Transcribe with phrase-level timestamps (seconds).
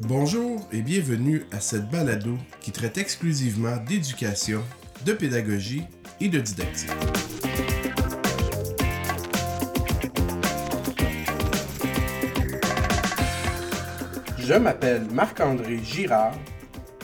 [0.00, 4.62] Bonjour et bienvenue à cette balado qui traite exclusivement d'éducation,
[5.04, 5.84] de pédagogie
[6.20, 6.90] et de didactique.
[14.38, 16.34] Je m'appelle Marc-André Girard.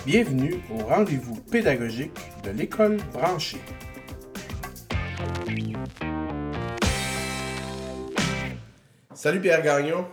[0.07, 3.61] Bienvenue au rendez-vous pédagogique de l'école branchée.
[9.21, 10.07] Salut Pierre Gagnon,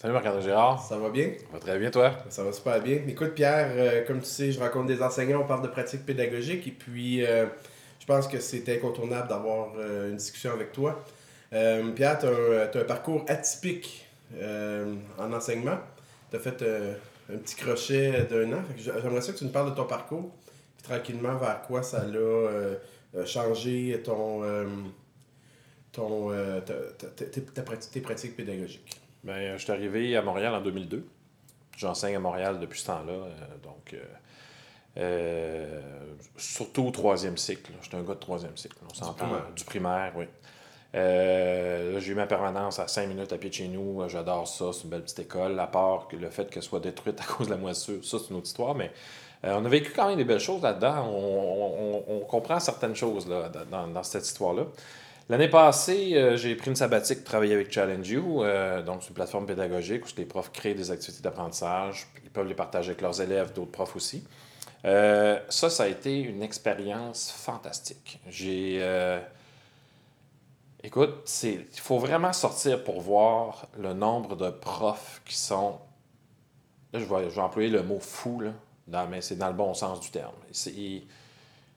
[0.00, 0.84] Salut Marc-André Gérard.
[0.84, 1.30] ça va bien?
[1.38, 2.10] Ça va très bien, toi?
[2.28, 2.98] Ça va super bien.
[3.06, 6.66] Écoute, Pierre, euh, comme tu sais, je rencontre des enseignants, on parle de pratiques pédagogiques
[6.66, 7.46] et puis euh,
[8.00, 11.04] je pense que c'est incontournable d'avoir euh, une discussion avec toi.
[11.52, 14.08] Pierre, tu as, un parcours atypique
[14.42, 15.78] en enseignement.
[16.30, 16.64] Tu as fait
[17.32, 18.62] un petit crochet d'un an.
[18.76, 20.32] J'aimerais ça que tu nous parles de ton parcours,
[20.78, 22.76] puis tranquillement vers quoi ça l'a euh,
[23.24, 24.42] changé ton,
[25.94, 29.00] ton, euh, tes pratiques pédagogiques?
[29.22, 31.06] Ben, je suis arrivé à Montréal en 2002.
[31.76, 33.12] J'enseigne à Montréal depuis ce temps-là.
[33.12, 33.28] euh,
[33.62, 33.98] donc, euh,
[34.96, 35.80] euh,
[36.36, 37.72] surtout au troisième cycle.
[37.82, 38.76] J'étais un gars de troisième cycle.
[38.90, 39.26] On s'entend.
[39.56, 40.26] Du primaire, oui.
[40.94, 44.02] Euh, j'ai eu ma permanence à 5 minutes à pied de chez nous.
[44.02, 44.66] Euh, J'adore ça.
[44.72, 45.58] C'est une belle petite école.
[45.58, 48.30] À part que le fait qu'elle soit détruite à cause de la moisissure, ça, c'est
[48.30, 48.74] une autre histoire.
[48.76, 48.92] Mais
[49.44, 51.08] euh, on a vécu quand même des belles choses là-dedans.
[51.08, 54.66] On, on- on comprend certaines choses là, dans, dans cette histoire-là.
[55.30, 59.08] L'année passée, euh, j'ai pris une sabbatique pour travailler avec Challenge You, euh, donc c'est
[59.08, 62.06] une plateforme pédagogique où les profs créent des activités d'apprentissage.
[62.22, 64.22] Ils peuvent les partager avec leurs élèves, d'autres profs aussi.
[64.84, 68.20] Euh, ça, ça a été une expérience fantastique.
[68.28, 68.82] J'ai.
[70.82, 75.78] Écoute, il faut vraiment sortir pour voir le nombre de profs qui sont.
[76.92, 78.40] Là, je vais, je vais employer le mot fou,
[78.88, 80.34] là, mais c'est dans le bon sens du terme.
[80.52, 81.02] C'est-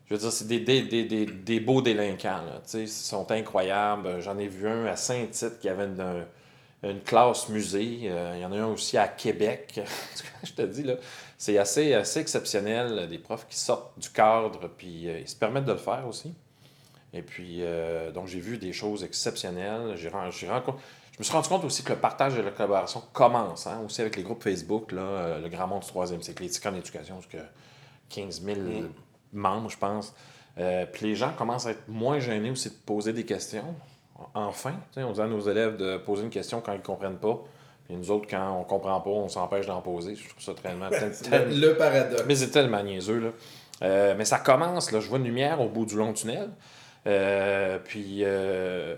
[0.08, 2.41] je veux dire, c'est des, des, des, des, beaux délinquants.
[2.45, 4.22] Là, ils sont incroyables.
[4.22, 6.25] J'en ai vu un à Saint-Tite qui avait une,
[6.83, 8.02] une classe musée.
[8.03, 9.81] Euh, il y en a un aussi à Québec.
[10.44, 10.95] je te dis, là,
[11.38, 13.09] c'est assez, assez exceptionnel.
[13.09, 16.33] Des profs qui sortent du cadre, puis euh, ils se permettent de le faire aussi.
[17.14, 19.95] Et puis, euh, donc, j'ai vu des choses exceptionnelles.
[19.95, 20.48] J'ai, j'ai
[21.17, 24.02] je me suis rendu compte aussi que le partage et la collaboration commence, hein, aussi
[24.02, 27.15] avec les groupes Facebook, là, euh, le grand monde du troisième cycle, l'éthique en éducation,
[27.15, 27.37] parce que
[28.10, 28.60] 15 000
[29.33, 30.14] membres, je pense.
[30.60, 33.76] Euh, puis les gens commencent à être moins gênés aussi de poser des questions.
[34.33, 37.43] Enfin, on dit à nos élèves de poser une question quand ils ne comprennent pas.
[37.86, 40.16] Puis nous autres, quand on ne comprend pas, on s'empêche d'en poser.
[40.16, 40.89] Je trouve ça tellement...
[41.32, 42.23] Le, paradoxe.
[42.27, 43.30] Mais c'est tellement niaiseux, là.
[43.83, 44.99] Euh, mais ça commence, là.
[44.99, 46.49] Je vois une lumière au bout du long tunnel.
[47.05, 48.95] Euh, puis, euh,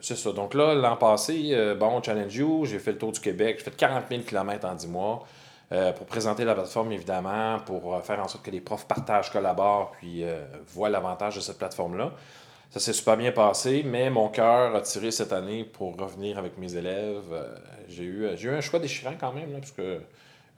[0.00, 0.32] c'est ça.
[0.32, 3.56] Donc là, l'an passé, bon, Challenge You, j'ai fait le tour du Québec.
[3.58, 5.26] J'ai fait 40 000 km en 10 mois
[5.70, 9.30] euh, pour présenter la plateforme, évidemment, pour euh, faire en sorte que les profs partagent,
[9.30, 12.12] collaborent, puis euh, voient l'avantage de cette plateforme-là.
[12.70, 16.56] Ça s'est super bien passé, mais mon cœur a tiré cette année pour revenir avec
[16.58, 17.34] mes élèves.
[17.88, 20.00] J'ai, eu, j'ai eu un choix déchirant quand même, là, parce que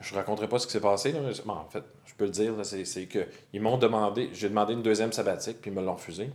[0.01, 1.13] je ne raconterai pas ce qui s'est passé.
[1.13, 4.73] Mais en fait, je peux le dire, c'est, c'est que ils m'ont demandé, j'ai demandé
[4.73, 6.31] une deuxième sabbatique, puis ils me l'ont refusé.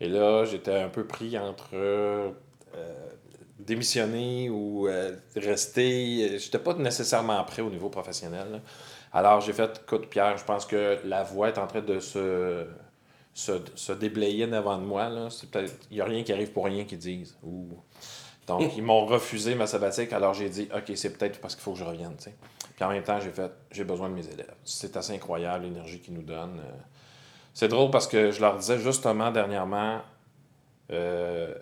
[0.00, 1.76] Et là, j'étais un peu pris entre
[3.58, 6.38] démissionner ou euh, rester.
[6.38, 8.46] J'étais pas nécessairement prêt au niveau professionnel.
[8.52, 8.58] là.
[9.12, 12.66] Alors, j'ai fait, écoute, Pierre, je pense que la voie est en train de se,
[13.34, 15.10] se, se déblayer en avant de moi.
[15.90, 17.36] Il n'y a rien qui arrive pour rien qu'ils disent.
[17.42, 17.68] Ou...
[18.46, 20.12] Donc, ils m'ont refusé ma sabbatique.
[20.12, 22.16] Alors, j'ai dit, OK, c'est peut-être parce qu'il faut que je revienne.
[22.16, 24.54] Puis en même temps, j'ai fait, j'ai besoin de mes élèves.
[24.64, 26.60] C'est assez incroyable l'énergie qu'ils nous donnent.
[26.60, 26.72] Euh,
[27.52, 30.00] C'est drôle parce que je leur disais justement dernièrement,
[30.90, 31.54] euh,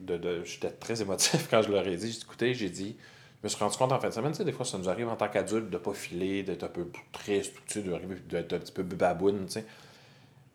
[0.00, 2.96] de, de- j'étais très émotif quand je leur ai dit, j'ai dit, écoutez, j'ai dit,
[3.42, 4.88] je me suis rendu compte en fin de semaine, tu sais, des fois, ça nous
[4.88, 7.88] arrive en tant qu'adulte de pas filer, d'être un peu triste, tu sais,
[8.28, 9.64] d'être un petit peu baboune, tu sais.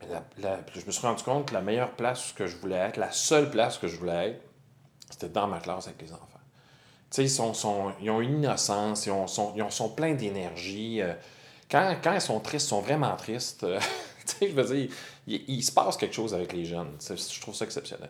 [0.01, 2.97] Mais la- je me suis rendu compte que la meilleure place que je voulais être,
[2.97, 4.41] la seule place que je voulais être,
[5.09, 6.27] c'était dans ma classe avec les enfants.
[7.11, 10.13] Tu sais, ils, sont, ils ont une innocence, ils, ont- sont, ils ont- sont pleins
[10.15, 11.01] d'énergie.
[11.01, 11.13] euh,
[11.71, 13.63] quand, quand ils sont tristes, ils sont vraiment tristes.
[13.63, 13.79] euh,
[14.27, 14.89] tu sais, je veux dire,
[15.27, 16.91] il, se passe quelque chose avec les jeunes.
[17.01, 18.09] Je trouve ça exceptionnel.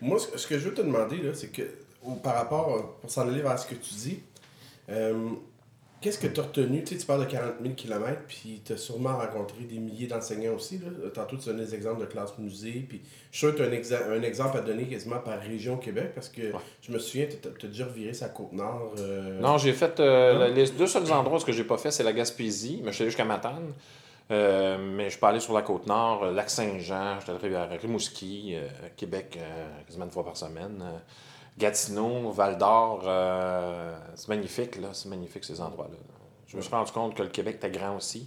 [0.00, 1.62] Moi, ce ce que je veux te demander, c'est que
[2.22, 4.18] par rapport, euh, pour s'en aller vers ce que tu dis,
[4.90, 5.28] euh,
[6.00, 6.82] qu'est-ce que tu as retenu?
[6.82, 10.08] Tu sais, tu parles de 40 000 km, puis tu as sûrement rencontré des milliers
[10.08, 10.78] d'enseignants aussi.
[10.78, 11.10] Là.
[11.14, 13.00] Tantôt, tu donnais des exemples de classe musée, puis
[13.30, 15.76] je suis sûr que tu as un, exa- un exemple à donner quasiment par région
[15.76, 16.42] Québec, parce que
[16.82, 18.94] je me souviens, tu as déjà reviré sa Côte-Nord.
[18.98, 20.00] euh, Non, j'ai fait.
[20.00, 22.96] euh, les deux seuls endroits où que j'ai pas fait, c'est la Gaspésie, mais je
[22.96, 23.72] suis allé jusqu'à Matane.
[24.32, 28.54] Euh, mais je allé sur la côte nord, euh, Lac-Saint-Jean, je suis allé à Rimouski,
[28.54, 30.82] euh, Québec, euh, quasiment une fois par semaine.
[31.58, 34.88] Gatineau, Val-d'Or, euh, c'est magnifique, là.
[34.92, 35.98] C'est magnifique, ces endroits-là.
[36.46, 38.26] Je me suis rendu compte que le Québec était grand aussi.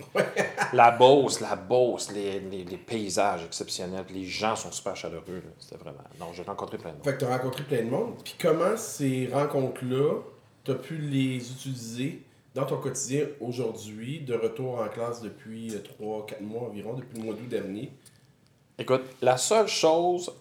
[0.73, 5.43] la Beauce, la Beauce, les, les, paysages exceptionnels, les gens sont super chaleureux.
[5.59, 6.03] C'était vraiment.
[6.19, 7.03] Non, j'ai rencontré plein de monde.
[7.03, 8.15] Fait que tu as rencontré plein de monde.
[8.23, 10.21] Puis comment ces rencontres-là,
[10.63, 12.23] tu as pu les utiliser?
[12.55, 17.25] Dans ton quotidien aujourd'hui, de retour en classe depuis 3-4 euh, mois environ, depuis le
[17.25, 17.91] mois d'août dernier?
[18.79, 20.33] Écoute, la seule chose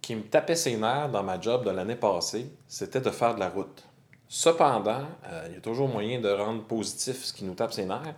[0.00, 3.40] qui me tapait ses nerfs dans ma job de l'année passée, c'était de faire de
[3.40, 3.84] la route.
[4.26, 7.84] Cependant, euh, il y a toujours moyen de rendre positif ce qui nous tape ses
[7.84, 8.14] nerfs.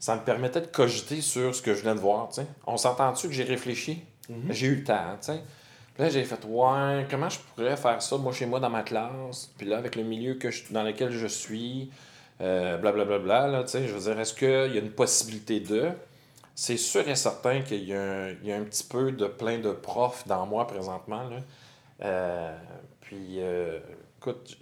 [0.00, 2.30] Ça me permettait de cogiter sur ce que je viens de voir.
[2.66, 4.02] On s'entend-tu que j'ai réfléchi?
[4.28, 4.50] Mm-hmm.
[4.50, 5.16] J'ai eu le temps.
[5.20, 5.40] T'sais.
[5.98, 9.52] Là, j'ai fait, ouais, comment je pourrais faire ça, moi, chez moi, dans ma classe,
[9.58, 11.90] puis là, avec le milieu que je, dans lequel je suis,
[12.38, 15.60] blablabla, euh, bla, là, tu sais, je veux dire, est-ce qu'il y a une possibilité
[15.60, 15.90] de...
[16.54, 20.46] C'est sûr et certain qu'il y, a un petit peu de plein de profs dans
[20.46, 21.36] moi présentement, là.
[22.04, 22.58] Euh,
[23.00, 23.78] puis, euh,
[24.18, 24.56] écoute,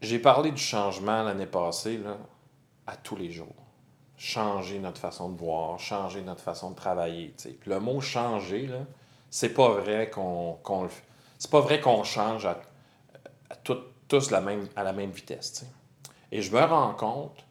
[0.00, 2.18] j'ai parlé du changement l'année passée, là,
[2.86, 3.63] à tous les jours
[4.16, 7.34] changer notre façon de voir, changer notre façon de travailler.
[7.66, 8.80] le mot changer, là,
[9.30, 10.58] c'est pas vrai qu'on
[11.38, 12.60] c'est pas vrai qu'on change à,
[14.08, 15.64] tous la même, à la même vitesse.
[16.30, 17.44] Et je me rends compte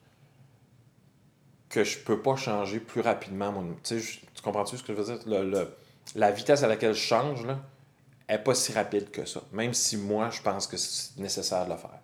[1.69, 3.75] que je peux pas changer plus rapidement mon.
[3.83, 4.01] tu
[4.43, 5.19] comprends-tu ce que je veux dire?
[5.25, 5.75] Le,
[6.15, 7.59] la vitesse à laquelle je change là,
[8.27, 9.41] est pas si rapide que ça.
[9.51, 11.99] Même si moi, je pense que c'est nécessaire de le faire.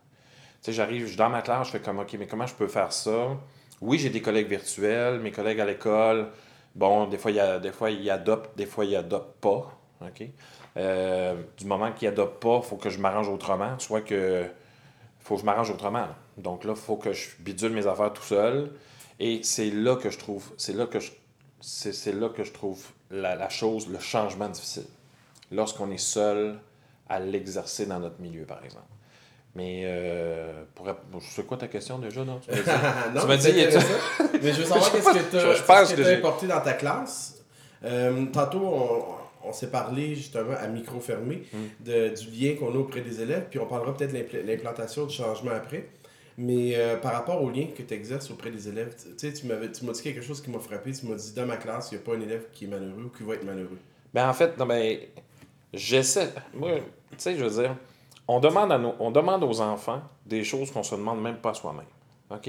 [0.67, 3.38] j'arrive, dans ma classe, je fais comme OK, mais comment je peux faire ça?
[3.81, 6.30] Oui, j'ai des collègues virtuels, mes collègues à l'école,
[6.76, 9.80] bon, des fois, il y a, des fois, ils adoptent, des fois, ils adoptent pas.
[10.02, 10.24] OK?
[10.78, 13.78] Euh, du moment qu'ils adoptent pas, il faut que je m'arrange autrement.
[13.80, 14.46] Soit que.
[15.20, 16.08] faut que je m'arrange autrement.
[16.38, 18.72] Donc là, il faut que je bidule mes affaires tout seul.
[19.20, 20.52] Et c'est là que je trouve.
[20.58, 21.12] C'est là que je.
[21.62, 22.81] C'est, là que je trouve
[23.12, 24.86] la, chose, le changement difficile.
[25.52, 26.58] Lorsqu'on est seul
[27.10, 28.86] à l'exercer dans notre milieu, par exemple.
[29.56, 30.38] Mais euh,
[31.21, 32.24] c'est quoi ta question déjà?
[32.24, 32.51] Non, tu
[33.27, 33.51] m'as dit.
[34.41, 37.44] mais je veux savoir qu'est-ce que tu as, apporté dans ta classe.
[37.83, 41.83] Euh, tantôt, on, s'est parlé justement à micro fermé hmm.
[41.86, 45.15] de, du lien qu'on a auprès des élèves, puis on parlera peut-être de l'implantation du
[45.15, 45.88] changement après.
[46.38, 49.56] Mais euh, par rapport au lien que tu exerces auprès des élèves, tu tu m'as
[49.57, 50.94] dit quelque chose qui m'a frappé.
[50.94, 53.03] Tu m'as dit dans ma classe, il n'y a pas un élève qui est malheureux
[53.06, 53.77] ou qui va être malheureux.
[54.13, 55.00] Ben en fait, non, ben,
[55.74, 56.30] j'essaie.
[56.53, 56.75] Moi,
[57.12, 57.75] tu sais, je veux dire
[58.30, 61.86] on demande, aux enfants des choses qu'on se demande même pas soi-même.
[62.30, 62.48] OK?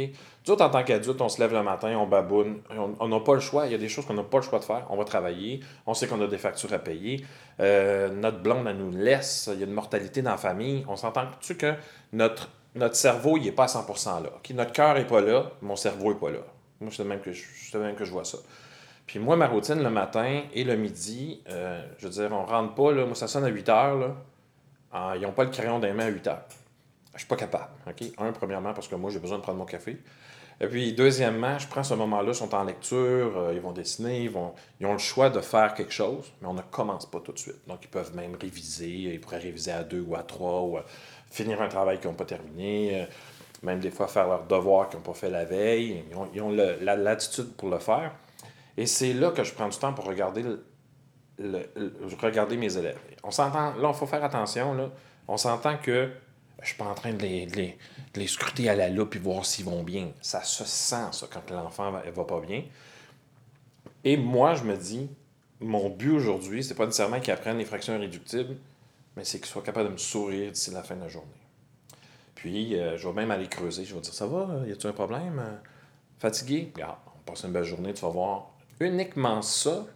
[0.50, 2.61] En tant qu'adultes, on se lève le matin, on baboune,
[3.00, 3.65] on n'a pas le choix.
[3.65, 4.87] Il y a des choses qu'on n'a pas le choix de faire.
[4.91, 7.25] On va travailler, on sait qu'on a des factures à payer.
[7.61, 9.49] Euh, notre blonde, elle nous laisse.
[9.50, 10.85] Il y a une mortalité dans la famille.
[10.87, 11.73] On s'entend-tu que
[12.12, 14.31] notre, notre cerveau, il n'est pas à 100% là.
[14.55, 16.41] Notre cœur n'est pas là, mon cerveau n'est pas là.
[16.82, 18.38] Moi, c'est même, que je, même que je vois ça.
[19.06, 22.75] Puis moi, ma routine le matin et le midi, euh, je veux dire, on rentre
[22.75, 24.15] pas, là, moi, ça sonne à 8 heures.
[24.92, 26.44] Ah, ils n'ont pas le crayon les mains à 8 heures.
[27.14, 27.70] Je suis pas capable.
[28.19, 29.98] Un, premièrement, parce que moi, j'ai besoin de prendre mon café.
[30.60, 34.25] Et puis, deuxièmement, je prends ce moment-là, ils sont en lecture, euh, ils vont dessiner,
[34.25, 37.20] ils, vont, ils ont le choix de faire quelque chose, mais on ne commence pas
[37.20, 37.66] tout de suite.
[37.66, 40.78] Donc, ils peuvent même réviser, ils pourraient réviser à deux ou à trois, ou
[41.31, 43.06] finir un travail qu'ils n'ont pas terminé, euh,
[43.62, 46.04] même des fois faire leurs devoirs qu'ils n'ont pas fait la veille.
[46.10, 48.12] Ils ont, ils ont la latitude pour le faire.
[48.76, 50.44] Et c'est là que je prends du temps pour regarder
[52.22, 52.98] regarder mes élèves.
[53.22, 54.90] On s'entend, là, il faut faire attention, là.
[55.28, 56.10] On s'entend que
[56.62, 57.76] je suis pas en train de les,
[58.14, 60.10] les, scruter à la loupe et voir s'ils vont bien.
[60.20, 62.64] Ça se sent, ça, quand l'enfant va, va pas bien.
[64.04, 65.08] Et moi, je me dis,
[65.60, 68.56] mon but aujourd'hui, c'est pas nécessairement qu'ils apprennent les fractions irréductibles,
[69.16, 71.29] mais c'est qu'ils soient capables de me sourire d'ici la fin de la journée.
[72.34, 73.84] Puis, euh, je vais même aller creuser.
[73.84, 75.43] Je vais dire, ça va, y a-tu un problème?
[76.19, 76.70] Fatigué?
[76.74, 78.50] Regarde, on passe une belle journée, tu vas voir.
[78.81, 79.86] Uniquement ça,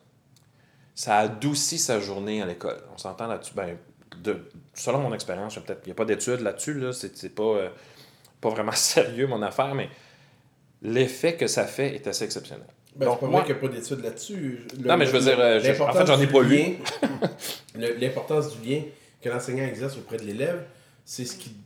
[0.95, 2.79] ça adoucit sa journée à l'école.
[2.95, 3.55] On s'entend là-dessus.
[3.55, 3.77] Ben,
[4.23, 7.69] de, selon mon expérience, il n'y a pas d'études là-dessus, là, c'est pas, euh,
[8.41, 9.89] pas vraiment sérieux mon affaire, mais
[10.83, 12.67] l'effet que ça fait est assez exceptionnel.
[12.97, 14.67] Ben, Donc, moi, qu'il n'y a pas d'études là-dessus.
[14.85, 16.77] non, mais je veux dire, euh, en fait, j'en ai pas lu.
[18.01, 18.83] L'importance du lien
[19.21, 20.63] que l'enseignant exerce auprès de l'élève,
[21.05, 21.57] c'est ce qui.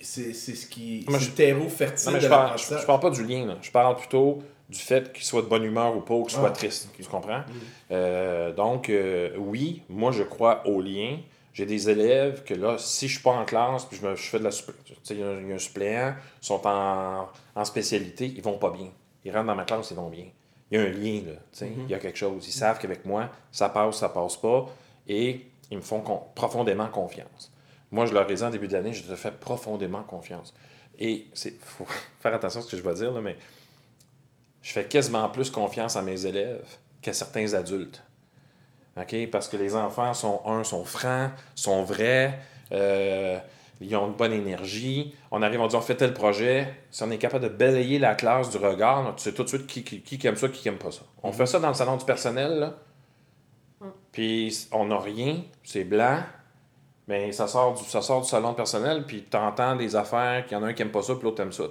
[0.00, 1.04] C'est ce qui.
[1.06, 3.58] C'est le terreau fertile de je, parle, je, parle pas du lien, là.
[3.60, 6.48] je parle plutôt du fait qu'il soit de bonne humeur ou pas, ou qu'il soit
[6.48, 6.52] ah.
[6.52, 6.88] triste.
[6.94, 7.38] Tu comprends?
[7.38, 7.44] Mm.
[7.92, 11.18] Euh, donc, euh, oui, moi, je crois au lien.
[11.54, 14.22] J'ai des élèves que là, si je suis pas en classe, puis je, me, je
[14.22, 14.50] fais de la
[15.10, 18.88] il y, a un suppléant, ils sont en, en, spécialité, ils vont pas bien.
[19.24, 20.26] Ils rentrent dans ma classe, ils vont bien.
[20.70, 21.32] Il y a un lien, là.
[21.66, 21.84] Mm-hmm.
[21.84, 22.46] Il y a quelque chose.
[22.46, 24.66] Ils savent qu'avec moi, ça passe, ça passe pas.
[25.08, 26.02] Et ils me font
[26.34, 27.50] profondément confiance.
[27.90, 30.54] Moi, je leur ai dit en début d'année, je te fais profondément confiance.
[30.98, 31.86] Et il faut
[32.20, 33.36] faire attention à ce que je vais dire, là, mais
[34.68, 36.66] je fais quasiment plus confiance à mes élèves
[37.00, 38.02] qu'à certains adultes.
[39.32, 42.38] Parce que les enfants sont, un, sont francs, sont vrais.
[42.72, 43.38] Euh,
[43.80, 45.14] ils ont une bonne énergie.
[45.30, 46.68] On arrive, on dit on fait tel projet.
[46.90, 49.66] Si on est capable de balayer la classe du regard, tu sais tout de suite
[49.66, 51.00] qui, qui, aime ça, qui aime pas ça.
[51.22, 52.74] On fait ça dans le salon du personnel, là.
[54.12, 56.18] Puis on n'a rien, c'est blanc.
[57.06, 60.58] Mais ça sort, du, ça sort du salon personnel, puis tu entends des affaires, qu'il
[60.58, 61.64] y en a un qui aime pas ça, puis l'autre aime ça.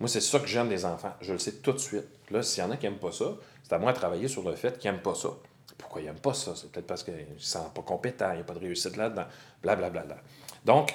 [0.00, 1.12] Moi, c'est ça que j'aime des enfants.
[1.20, 2.06] Je le sais tout de suite.
[2.30, 3.26] Là, s'il y en a qui n'aiment pas ça,
[3.62, 5.28] c'est à moi de travailler sur le fait qu'ils n'aiment pas ça.
[5.76, 6.52] Pourquoi ils n'aiment pas ça?
[6.56, 8.96] C'est peut-être parce qu'ils ne se sentent pas compétents, il n'y a pas de réussite
[8.96, 9.24] là-dedans,
[9.62, 10.02] blablabla.
[10.02, 10.22] Bla, bla.
[10.64, 10.94] Donc,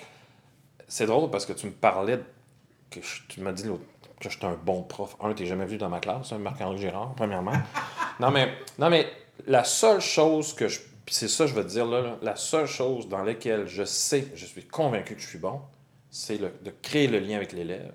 [0.87, 2.19] c'est drôle parce que tu me parlais,
[2.89, 3.63] que je- tu m'as dit
[4.19, 5.15] que j'étais un bon prof.
[5.21, 7.53] Un, t'es jamais venu dans ma classe, hein, Marc-Henri Gérard, premièrement.
[8.19, 9.07] non, mais, non, mais
[9.47, 10.79] la seule chose que je.
[11.05, 13.67] Puis c'est ça, que je veux te dire, là, là, la seule chose dans laquelle
[13.67, 15.61] je sais, je suis convaincu que je suis bon,
[16.09, 17.91] c'est le- de créer le lien avec l'élève,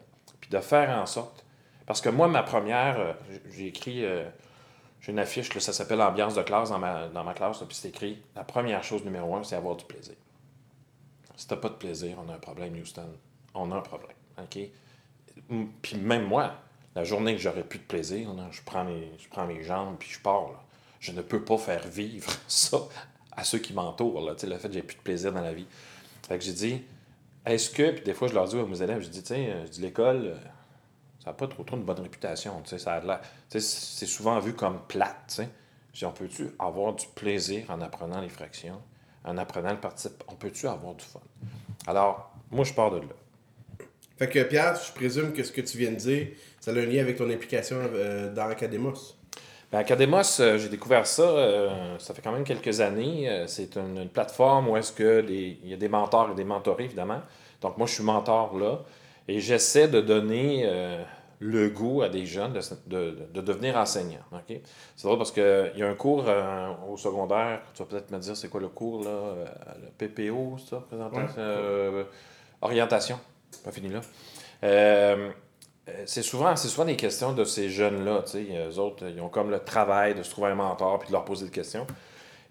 [0.51, 1.45] de faire en sorte.
[1.87, 3.13] Parce que moi, ma première, euh,
[3.51, 4.05] j'ai- écrit.
[4.05, 4.29] euh,
[5.01, 8.45] j'ai une affiche, ça s'appelle Ambiance de classe dans ma, classe, puis c'est écrit la
[8.45, 10.15] première chose numéro un, c'est avoir du plaisir.
[11.37, 13.09] Si t'as pas de plaisir, on a un problème, Houston.
[13.55, 14.15] On a un problème.
[14.39, 14.59] OK?
[15.81, 16.55] Puis même moi,
[16.95, 19.11] la journée que j'aurais plus de plaisir, je, prends mes,
[19.63, 20.63] je jambes puis je pars.
[20.99, 22.79] Je ne peux pas faire vivre ça
[23.33, 24.21] à ceux qui m'entourent.
[24.21, 24.35] là.
[24.43, 25.67] Le fait que j'ai plus de plaisir dans la vie.
[26.29, 26.83] Fait que j'ai dit,
[27.47, 29.65] est-ce que, puis des fois je leur dis à mes élèves, je dis, sais, euh,
[29.67, 30.37] je dis l'école, euh,
[31.25, 32.61] ça n'a pas trop, trop une bonne réputation.
[32.63, 33.21] Tu sais, ça a l'air-
[33.51, 35.17] tu sais, c'est souvent vu comme plate.
[35.29, 35.49] tu sais.
[35.93, 38.81] Je on peut-tu avoir du plaisir en apprenant les fractions,
[39.25, 40.23] en apprenant le participe?
[40.29, 41.21] On peut-tu avoir du fun?
[41.87, 43.07] Alors, moi, je pars de là.
[44.19, 46.29] Fait que Pierre, je présume que ce que tu viens de dire,
[46.61, 48.95] ça a un lien avec ton implication euh, dans Academos.
[49.73, 53.29] Ben, Academos, euh, j'ai découvert ça, euh, ça fait quand même quelques années.
[53.31, 56.35] Euh, c'est une, une plateforme où est-ce que les- il y a des mentors et
[56.35, 57.21] des mentorés, évidemment.
[57.61, 58.81] Donc, moi, je suis mentor là.
[59.29, 61.01] Et j'essaie de donner euh,
[61.39, 64.25] le goût à des jeunes de, de- de devenir enseignants.
[64.33, 64.59] ok?
[64.97, 66.25] C'est drôle parce qu'il y a un cours
[66.91, 69.35] au secondaire, tu vas peut-être me dire c'est quoi le cours, là,
[69.81, 72.07] le PPO, ça, présentation, Ouais.
[72.61, 73.21] orientation,
[73.65, 74.01] pas fini là.
[75.91, 76.55] Euh, c'est souvent,
[76.85, 78.25] des questions de ces jeunes-là.
[78.35, 81.25] Eux autres, ils ont comme le travail de se trouver un mentor puis de leur
[81.25, 81.87] poser des questions.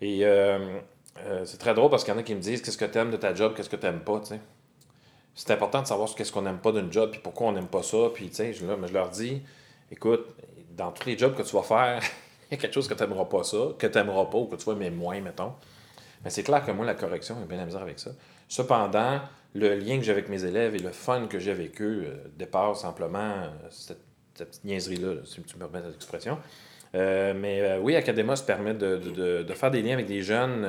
[0.01, 0.79] Et euh,
[1.25, 2.97] euh, c'est très drôle parce qu'il y en a qui me disent qu'est-ce que tu
[2.97, 4.19] aimes de ta job, qu'est-ce que tu n'aimes pas.
[4.19, 4.39] tu sais.
[5.35, 7.83] C'est important de savoir qu'est-ce qu'on n'aime pas d'une job puis pourquoi on n'aime pas
[7.83, 8.09] ça.
[8.13, 9.41] Puis, je, là, mais je leur dis
[9.91, 10.27] écoute,
[10.75, 12.01] dans tous les jobs que tu vas faire,
[12.49, 14.45] il y a quelque chose que tu n'aimeras pas ça, que tu n'aimeras pas ou
[14.45, 15.53] que tu vas aimer moins, mettons.
[16.23, 18.11] Mais c'est clair que moi, la correction, j'ai bien la misère avec ça.
[18.49, 19.21] Cependant,
[19.55, 22.15] le lien que j'ai avec mes élèves et le fun que j'ai avec eux euh,
[22.37, 23.99] dépasse amplement euh, cette,
[24.35, 26.37] cette petite niaiserie-là, là, si tu me permets l'expression.
[26.95, 30.67] Euh, mais euh, oui, Academos permet de, de- de- faire des liens avec des jeunes,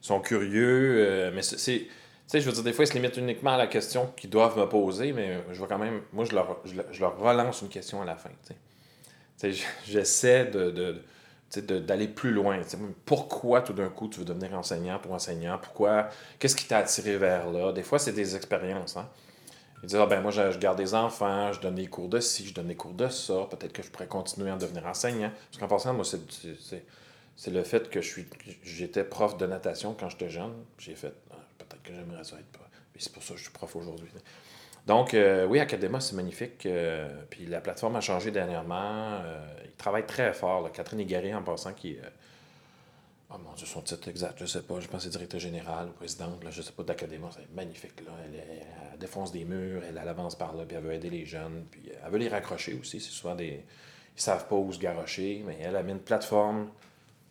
[0.00, 1.56] sont curieux, mais c'est.
[1.56, 4.28] Tu sais, je veux dire, des fois, ils se limitent uniquement à la question qu'ils
[4.28, 6.02] doivent me poser, mais je vais quand même.
[6.12, 8.28] Moi, je leur, je, je leur relance une question à la fin.
[8.46, 8.54] Tu
[9.54, 10.70] sais, j'essaie de,
[11.56, 12.60] d'aller plus loin.
[13.06, 15.58] Pourquoi tout d'un coup tu veux devenir enseignant pour enseignant?
[15.58, 16.08] Pourquoi?
[16.38, 17.72] Qu'est-ce qui t'a attiré vers là?
[17.72, 18.96] Des fois, c'est des expériences.
[18.96, 19.08] Hein?
[19.82, 22.52] Ils ah ben moi, je, garde des enfants, je donne des cours de ci, je
[22.52, 25.30] donne des cours de ça, peut-être que je pourrais continuer à devenir enseignant.
[25.50, 28.00] Parce qu'en passant, moi, c'est, le fait que
[28.64, 30.52] j'étais prof de natation quand j'étais jeune.
[30.78, 31.14] J'ai fait,
[31.88, 32.60] que j'aimerais être.
[32.94, 34.10] Et c'est pour ça que je suis prof aujourd'hui.
[34.86, 36.64] Donc, euh, oui, Academa, c'est magnifique.
[36.66, 39.20] euh, puis la plateforme a changé dernièrement.
[39.22, 40.70] euh, ils travaillent très fort.
[40.72, 41.98] Catherine Égaré, en passant, qui
[43.30, 44.80] oh mon Dieu, son titre exact, je sais pas.
[44.80, 47.28] Je pense que c'est directeur général ou présidente, là, je sais pas, d'Academa.
[47.32, 48.00] C'est magnifique.
[48.04, 48.12] Là.
[48.24, 51.66] Elle, défonce des murs, elle, avance par là, puis elle veut aider les jeunes.
[51.70, 52.98] Puis elle veut les raccrocher aussi.
[52.98, 53.64] C'est souvent des.
[54.16, 56.70] Ils savent pas où se garrocher, mais elle a mis une plateforme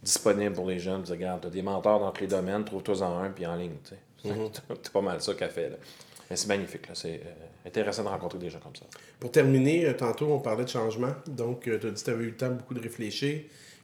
[0.01, 1.03] disponible pour les jeunes.
[1.09, 3.75] Regarde, tu as des mentors dans tous les domaines, trouve-toi-en un, puis en ligne.
[4.83, 5.69] C'est pas mal ça qu'elle fait.
[5.69, 5.75] Là.
[6.29, 6.81] Mais c'est magnifique.
[6.93, 8.85] C'est euh, intéressant de rencontrer des gens comme ça.
[9.19, 11.13] Pour terminer, euh, tantôt, on parlait de changement.
[11.27, 13.41] Donc, tu as dit que tu avais eu le temps beaucoup de réfléchir.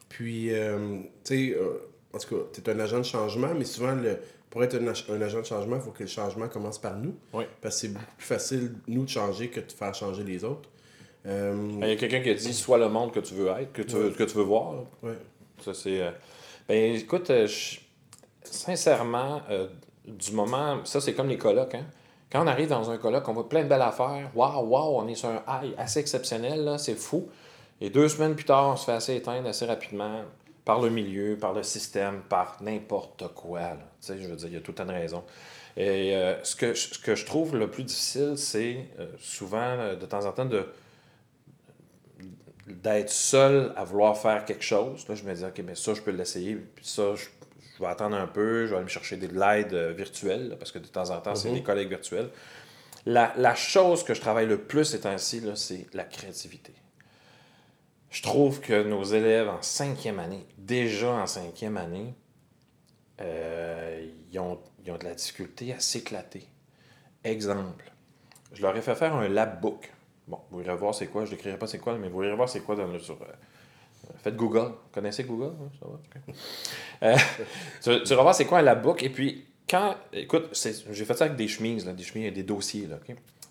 [0.10, 1.80] Puis, euh, tu sais, euh,
[2.14, 4.20] en tout cas, tu es un agent de changement, mais souvent, le,
[4.50, 6.98] pour être un, ag- un agent de changement, il faut que le changement commence par
[6.98, 7.16] nous.
[7.32, 7.46] Oui.
[7.62, 10.70] Parce que c'est beaucoup plus facile, nous, de changer que de faire changer les autres.
[11.26, 13.48] Euh, Ben, Il y a quelqu'un qui a dit sois le monde que tu veux
[13.48, 14.84] être, que tu veux, que tu veux voir.
[15.02, 15.14] ouais.
[15.64, 16.02] Ça, c'est.
[16.02, 16.12] euh,
[16.68, 17.80] Ben, écoute, euh, je-
[18.44, 19.68] sincèrement, euh,
[20.06, 20.84] du moment.
[20.86, 21.86] Ça, c'est comme les colloques, hein.
[22.32, 24.32] Quand on arrive dans un colloque, on voit plein de belles affaires.
[24.34, 27.30] Waouh, waouh, on est sur un high assez exceptionnel, c'est fou.
[27.80, 30.24] Et deux semaines plus tard, on se fait assez éteindre assez rapidement
[30.66, 33.74] par le milieu, par le système, par n'importe quoi.
[34.02, 35.24] Tu sais, je veux dire, il y a tout un raison.
[35.78, 40.06] Et euh, ce, que, ce que je trouve le plus difficile, c'est euh, souvent, de
[40.08, 40.66] temps en temps, de
[42.66, 45.06] d'être seul à vouloir faire quelque chose.
[45.08, 46.56] Là, je me dis, OK, mais ça, je peux l'essayer.
[46.56, 47.26] Puis ça, je
[47.84, 48.66] vais attendre un peu.
[48.66, 51.20] Je vais aller me chercher de l'aide euh, virtuelle, là, parce que de temps en
[51.22, 51.56] temps, c'est Mhm.
[51.56, 52.30] des collègues virtuels.
[53.06, 56.74] La, la chose que je travaille le plus ces temps-ci, c'est la créativité.
[58.10, 62.14] Je trouve que nos élèves en cinquième année, déjà en cinquième année,
[63.22, 66.48] euh, ils, ont, ils ont de la difficulté à s'éclater.
[67.24, 67.92] Exemple.
[68.54, 69.92] Je leur ai fait faire un lab book.
[70.28, 71.26] Bon, vous irez voir c'est quoi.
[71.26, 73.18] Je n'écrirai pas c'est quoi, mais vous irez voir c'est quoi dans le, sur.
[74.24, 74.68] Faites Google.
[74.68, 75.54] Vous connaissez Google?
[75.62, 75.70] hein?
[75.80, 77.14] Ça va?
[77.92, 79.04] Euh, tu, vas voir c'est quoi lab book.
[79.04, 79.96] Et puis, quand.
[80.14, 80.50] Écoute,
[80.92, 82.88] j'ai fait ça avec des chemises, là, des chemises et des dossiers.
[82.88, 82.98] Là?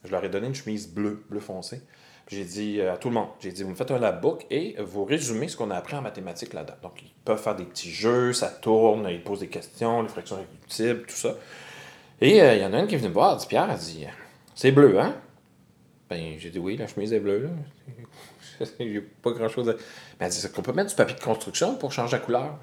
[0.05, 1.83] Je leur ai donné une chemise bleue, bleu foncé.
[2.29, 4.47] J'ai dit euh, à tout le monde, j'ai dit, vous me faites un lab book
[4.49, 6.77] et vous résumez ce qu'on a appris en mathématiques là-dedans.
[6.83, 10.37] Donc, ils peuvent faire des petits jeux, ça tourne, ils posent des questions, les fractions
[10.37, 11.37] irréductibles, tout ça.
[12.21, 13.69] Et euh, il y en a une qui est venue me voir, elle dit, Pierre,
[13.71, 14.07] elle dit,
[14.55, 15.17] c'est bleu, hein?
[16.09, 17.51] Ben, j'ai dit, oui, la chemise est bleue, là.
[18.81, 19.73] J'ai pas grand-chose à...
[20.21, 22.59] Mais elle dit, qu'on peut mettre du papier de construction pour changer la couleur?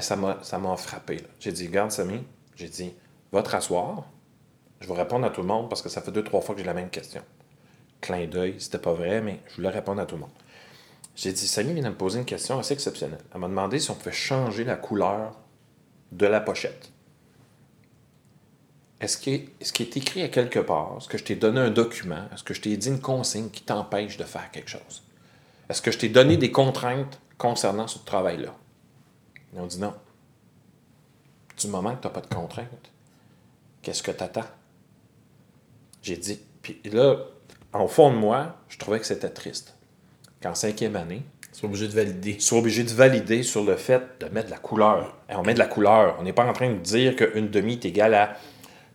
[0.00, 1.20] Ça m'a ça m'a frappé.
[1.40, 2.22] J'ai dit, regarde, Samy,
[2.54, 2.92] j'ai dit,
[3.32, 4.04] va te rasseoir,
[4.80, 6.60] je vais répondre à tout le monde parce que ça fait deux, trois fois que
[6.60, 7.22] j'ai la même question.
[8.00, 10.30] Clin d'œil, c'était pas vrai, mais je voulais répondre à tout le monde.
[11.16, 13.18] J'ai dit, Samy vient de me poser une question assez exceptionnelle.
[13.34, 15.36] Elle m'a demandé si on pouvait changer la couleur
[16.12, 16.92] de la pochette.
[19.00, 20.96] Est-ce qu'il est, ce qui est écrit à quelque part?
[20.98, 22.24] Est-ce que je t'ai donné un document?
[22.32, 25.02] Est-ce que je t'ai dit une consigne qui t'empêche de faire quelque chose?
[25.68, 28.54] Est-ce que je t'ai donné des contraintes concernant ce travail-là?
[29.54, 29.94] Ils ont dit non.
[31.60, 32.90] Du moment que tu n'as pas de contraintes,
[33.82, 34.44] qu'est-ce que tu attends?
[36.02, 37.16] J'ai dit, puis là,
[37.72, 39.74] en fond de moi, je trouvais que c'était triste.
[40.42, 42.38] Qu'en cinquième année, Ils sont obligés de valider.
[42.38, 45.16] soient obligés de valider sur le fait de mettre de la couleur.
[45.28, 46.16] Et on met de la couleur.
[46.20, 48.36] On n'est pas en train de dire qu'une demi est égale à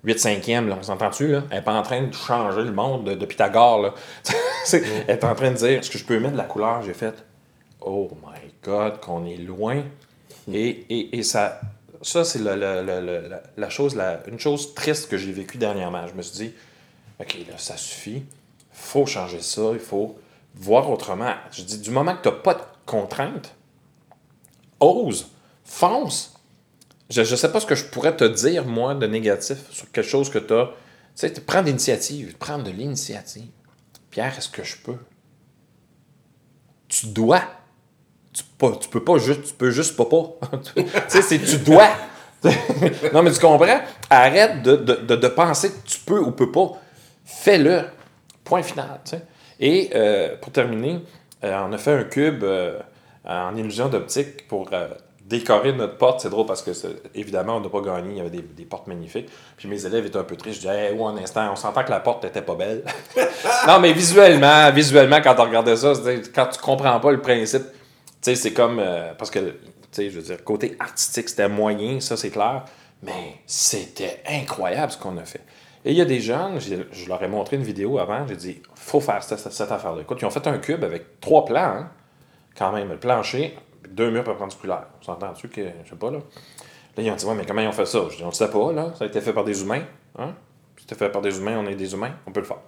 [0.04, 0.68] 8 cinquièmes.
[0.70, 0.78] Là.
[0.80, 1.28] On s'entend-tu?
[1.32, 1.44] Là?
[1.50, 3.82] Elle n'est pas en train de changer le monde de, de Pythagore.
[3.82, 3.94] Là.
[4.66, 6.82] C'est- Elle est en train de dire, est-ce que je peux mettre de la couleur?
[6.84, 7.24] J'ai fait,
[7.82, 9.84] oh my God, qu'on est loin.
[10.52, 11.62] Et, et, et ça,
[12.02, 16.06] ça c'est le- le- la, la chose, la, une chose triste que j'ai vécue dernièrement.
[16.08, 16.54] Je me suis dit,
[17.22, 18.18] OK, là, ça suffit.
[18.26, 18.26] Il
[18.80, 19.62] faut changer ça.
[19.74, 20.18] Il faut
[20.56, 21.34] voir autrement.
[21.52, 23.54] Je dis, du moment que tu n'as pas de contraintes,
[24.80, 25.32] ose,
[25.64, 26.33] fonce.
[27.10, 30.08] Je ne sais pas ce que je pourrais te dire, moi, de négatif sur quelque
[30.08, 30.72] chose que tu as.
[31.16, 33.50] Tu sais, prends l'initiative, prendre de l'initiative.
[34.10, 34.98] Pierre, est-ce que je peux?
[36.88, 37.44] Tu dois.
[38.32, 40.40] Tu, pas, tu peux pas juste, tu peux juste pas pas.
[40.76, 41.90] tu sais, c'est tu dois.
[43.14, 43.82] non, mais tu comprends?
[44.10, 46.72] Arrête de, de, de, penser que tu peux ou peux pas.
[47.26, 47.84] Fais-le.
[48.44, 49.00] Point final.
[49.60, 51.00] Et euh, pour terminer,
[51.44, 52.80] euh, on a fait un cube euh,
[53.24, 54.70] en illusion d'optique pour
[55.28, 56.22] décorer notre porte.
[56.22, 56.72] C'est drôle parce que,
[57.16, 58.12] évidemment, on n'a pas gagné.
[58.12, 59.30] Il y avait des, des portes magnifiques.
[59.58, 60.62] Puis mes élèves étaient un peu tristes.
[60.62, 62.84] Je disais, hey, ouais, un instant, on s'entend que la porte n'était pas belle.
[63.68, 65.94] non, mais visuellement, visuellement, quand on regardait ça,
[66.34, 67.78] quand tu comprends pas le principe, tu
[68.22, 68.80] sais, c'est comme.
[68.80, 69.56] euh, parce que, tu
[69.92, 72.64] sais, je veux dire, côté artistique, c'était moyen, ça, c'est clair.
[73.02, 75.42] Mais c'était incroyable ce qu'on a fait.
[75.86, 78.62] Et il y a des jeunes, je leur ai montré une vidéo avant, j'ai dit,
[78.76, 80.02] faut faire cette- cette affaire-là.
[80.04, 81.90] Écoute, ils ont fait un cube avec trois plans, hein,
[82.58, 82.88] quand même.
[82.90, 83.58] Le plancher,
[83.94, 84.88] deux murs perpendiculaires.
[85.00, 86.20] On s'entend-tu que, je sais pas, là.
[86.96, 88.00] Là, ils ont dit, ouais, mais comment ils ont fait ça?
[88.10, 88.94] Je dis, on ne sait pas, là.
[88.98, 89.84] Ça a été fait par des humains.
[90.18, 90.34] Hein?
[90.78, 92.60] C'était fait par des humains, on est des humains, on peut le faire.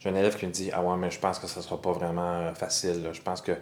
[0.00, 1.92] J'ai un élève qui me dit, ah ouais, mais je pense que ça sera pas
[1.92, 3.08] vraiment euh, facile.
[3.12, 3.52] Je pense que,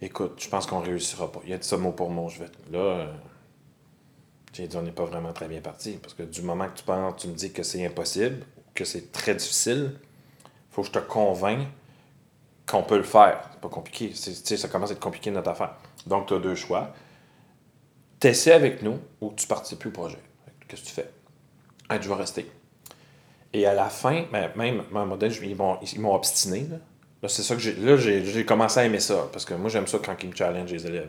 [0.00, 1.40] écoute, je pense qu'on réussira pas.
[1.46, 2.28] Il a dit ça mot pour mot.
[2.28, 3.12] Je vais, là, euh,
[4.52, 5.98] j'ai dit, on n'est pas vraiment très bien parti.
[6.00, 9.12] Parce que du moment que tu penses, tu me dis que c'est impossible, que c'est
[9.12, 9.98] très difficile,
[10.70, 11.66] faut que je te convainque
[12.66, 13.48] qu'on peut le faire.
[13.52, 14.12] C'est pas compliqué.
[14.14, 15.76] Ça commence à être compliqué notre affaire.
[16.06, 16.92] Donc, tu as deux choix.
[18.20, 20.18] T'essaies avec nous ou tu participes au projet.
[20.68, 21.10] Qu'est-ce que tu fais?
[21.88, 22.50] Ah, je vais rester.
[23.52, 26.66] Et à la fin, ben, même un modèle, ils m'ont, ils m'ont obstiné.
[26.70, 26.78] Là,
[27.24, 27.72] Là, c'est ça que j'ai.
[27.76, 29.30] Là, j'ai, j'ai commencé à aimer ça.
[29.32, 31.08] Parce que moi, j'aime ça quand ils me challenge les élèves.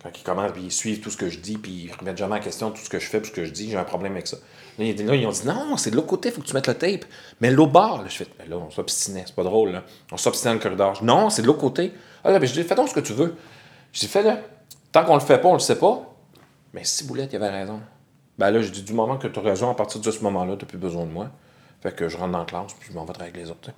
[0.00, 2.36] Quand ils commencent, puis ils suivent tout ce que je dis, puis ils remettent jamais
[2.36, 4.12] en question tout ce que je fais, puis ce que je dis, j'ai un problème
[4.12, 4.36] avec ça.
[4.78, 6.74] Là, ils, ont dit non, c'est de l'autre côté, il faut que tu mettes le
[6.74, 7.06] tape.
[7.40, 9.82] Mais l'autre bord, là, je fais, là, on s'obstinait, c'est pas drôle, là.
[10.12, 11.02] On s'obstinait dans le corridor.
[11.02, 11.92] Non, c'est de l'autre côté.
[12.22, 13.34] Ah là, ben, je dis, fais donc ce que tu veux.
[13.92, 14.36] Je dis, fais-le.
[14.92, 16.02] Tant qu'on le fait pas, on le sait pas.
[16.72, 17.80] Mais si Boulette, il avait raison.
[18.38, 20.56] Ben là, je dis, du moment que tu as raison, à partir de ce moment-là,
[20.56, 21.28] tu n'as plus besoin de moi.
[21.82, 23.70] Fait que je rentre dans la classe, puis je m'en vais travailler avec les autres.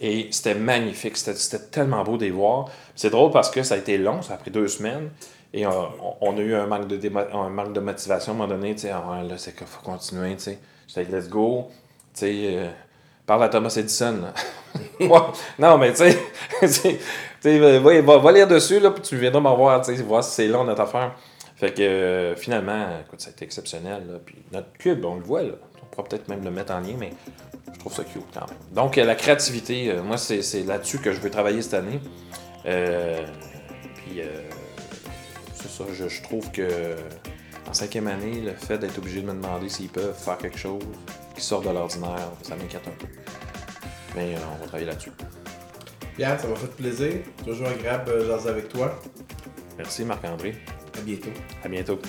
[0.00, 1.16] Et c'était magnifique.
[1.16, 2.68] C'était, tellement beau de voir.
[2.94, 5.10] C'est drôle parce que ça a été long, ça a pris deux semaines.
[5.52, 8.76] Et on, a eu un manque de, un manque de motivation à un moment donné.
[8.92, 10.36] Ah là, c'est qu'il faut continuer.
[10.86, 11.68] J'étais let's go.
[12.12, 12.70] Tu sais, euh,
[13.24, 14.18] parle à Thomas Edison.
[14.22, 14.34] là.
[15.58, 16.04] Non, mais tu
[16.66, 16.98] sais,
[17.50, 20.48] sais, va, lire dessus, là, puis tu viendras me voir, tu sais, voir si c'est
[20.48, 21.14] long notre affaire.
[21.56, 24.04] Fait que euh, finalement, écoute, ça a été exceptionnel.
[24.10, 24.18] Là.
[24.24, 25.54] Puis notre cube, on le voit, là.
[25.82, 27.12] On pourra peut-être même le mettre en lien, mais
[27.72, 28.58] je trouve ça cute quand même.
[28.72, 32.00] Donc, euh, la créativité, euh, moi, c'est là-dessus que je veux travailler cette année.
[32.64, 34.20] Puis,
[35.54, 36.96] c'est ça, je, je trouve que
[37.68, 40.82] en cinquième année, le fait d'être obligé de me demander s'ils peuvent faire quelque chose
[41.34, 43.06] qui sort de l'ordinaire, ça m'inquiète un peu.
[44.14, 45.12] Mais on va travailler là-dessus.
[46.16, 47.12] Pierre, ça m'a fait plaisir.
[47.44, 48.98] Toujours agréable de jaser avec toi.
[49.76, 50.56] Merci Marc-André.
[50.96, 51.30] À bientôt.
[51.62, 52.00] À bientôt.